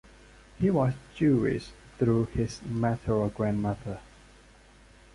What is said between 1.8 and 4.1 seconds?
through his maternal grandmother.